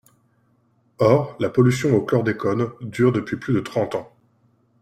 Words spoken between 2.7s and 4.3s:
dure depuis plus de trente ans.